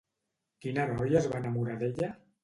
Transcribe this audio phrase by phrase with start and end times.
[0.65, 2.09] Quin heroi es va enamorar d'ella?